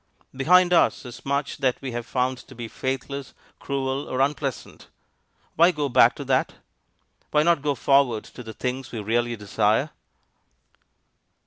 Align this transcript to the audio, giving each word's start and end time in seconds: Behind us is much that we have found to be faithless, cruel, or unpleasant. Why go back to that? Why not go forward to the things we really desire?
Behind 0.35 0.73
us 0.73 1.05
is 1.05 1.23
much 1.27 1.57
that 1.59 1.79
we 1.79 1.91
have 1.91 2.07
found 2.07 2.39
to 2.39 2.55
be 2.55 2.67
faithless, 2.67 3.35
cruel, 3.59 4.09
or 4.09 4.19
unpleasant. 4.19 4.87
Why 5.55 5.69
go 5.69 5.89
back 5.89 6.15
to 6.15 6.25
that? 6.25 6.55
Why 7.29 7.43
not 7.43 7.61
go 7.61 7.75
forward 7.75 8.23
to 8.23 8.41
the 8.41 8.53
things 8.53 8.91
we 8.91 8.99
really 8.99 9.35
desire? 9.35 9.91